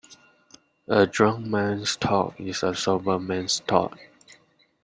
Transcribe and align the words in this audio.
A 0.87 1.05
drunk 1.05 1.45
man's 1.45 1.95
talk 1.95 2.39
is 2.39 2.63
a 2.63 2.73
sober 2.73 3.19
man's 3.19 3.59
thought. 3.59 3.99